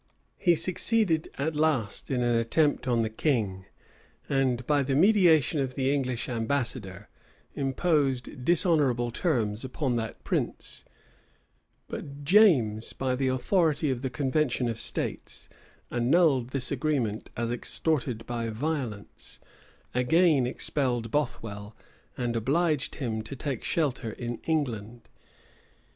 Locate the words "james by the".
12.23-13.27